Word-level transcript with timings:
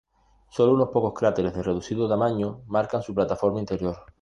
Sólo 0.49 0.73
unos 0.73 0.89
pocos 0.89 1.13
cráteres 1.13 1.53
de 1.53 1.61
reducido 1.61 2.09
tamaño 2.09 2.63
marcan 2.65 3.03
su 3.03 3.13
plataforma 3.13 3.59
interior. 3.59 3.97